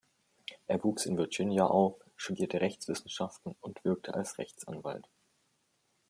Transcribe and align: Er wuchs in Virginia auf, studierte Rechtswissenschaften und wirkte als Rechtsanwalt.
Er 0.65 0.83
wuchs 0.83 1.05
in 1.05 1.15
Virginia 1.15 1.63
auf, 1.67 1.93
studierte 2.15 2.59
Rechtswissenschaften 2.59 3.55
und 3.61 3.85
wirkte 3.85 4.15
als 4.15 4.39
Rechtsanwalt. 4.39 5.07